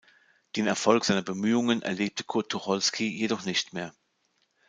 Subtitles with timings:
[0.55, 3.93] Den Erfolg seiner Bemühungen erlebte Kurt Tucholsky jedoch nicht mehr.